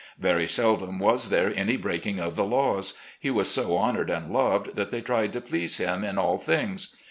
[0.17, 2.95] Very seldom was there any breaking of the laws.
[3.19, 6.95] He was so honoured and loved that they tried to please him in all things.